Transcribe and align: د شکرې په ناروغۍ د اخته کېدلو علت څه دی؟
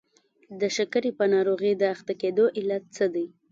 د 0.59 0.61
شکرې 0.75 1.11
په 1.19 1.25
ناروغۍ 1.33 1.73
د 1.77 1.83
اخته 1.93 2.13
کېدلو 2.21 2.45
علت 2.57 2.83
څه 2.95 3.05
دی؟ 3.13 3.25